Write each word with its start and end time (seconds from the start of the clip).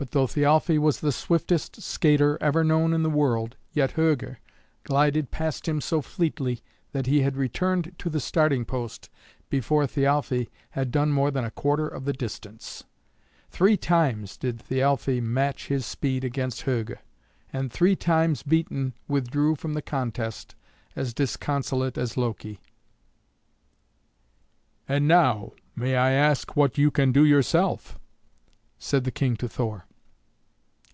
But 0.00 0.12
though 0.12 0.26
Thialfe 0.26 0.78
was 0.78 1.00
the 1.00 1.12
swiftest 1.12 1.82
skater 1.82 2.38
ever 2.40 2.64
known 2.64 2.94
in 2.94 3.02
the 3.02 3.10
world, 3.10 3.58
yet 3.74 3.96
Hugr 3.96 4.38
glided 4.82 5.30
past 5.30 5.68
him 5.68 5.82
so 5.82 6.00
fleetly 6.00 6.62
that 6.92 7.04
he 7.04 7.20
had 7.20 7.36
returned 7.36 7.94
to 7.98 8.08
the 8.08 8.18
starting 8.18 8.64
post 8.64 9.10
before 9.50 9.86
Thialfe 9.86 10.48
had 10.70 10.90
done 10.90 11.10
more 11.12 11.30
than 11.30 11.44
a 11.44 11.50
quarter 11.50 11.86
of 11.86 12.06
the 12.06 12.14
distance. 12.14 12.84
Three 13.50 13.76
times 13.76 14.38
did 14.38 14.60
Thialfe 14.62 15.20
match 15.22 15.66
his 15.66 15.84
speed 15.84 16.24
against 16.24 16.62
Hugr, 16.64 16.96
and, 17.52 17.70
three 17.70 17.94
times 17.94 18.42
beaten, 18.42 18.94
withdrew 19.06 19.54
from 19.54 19.74
the 19.74 19.82
contest 19.82 20.54
as 20.96 21.12
disconsolate 21.12 21.98
as 21.98 22.16
Loki. 22.16 22.58
"And 24.88 25.06
now 25.06 25.52
may 25.76 25.94
I 25.94 26.12
ask 26.12 26.56
what 26.56 26.78
you 26.78 26.90
can 26.90 27.12
do 27.12 27.22
yourself?" 27.22 27.98
said 28.78 29.04
the 29.04 29.10
King 29.12 29.36
to 29.36 29.46
Thor. 29.46 29.84